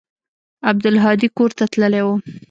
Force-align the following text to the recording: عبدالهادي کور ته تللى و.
عبدالهادي 0.69 1.27
کور 1.37 1.51
ته 1.57 1.65
تللى 1.73 2.01
و. 2.07 2.09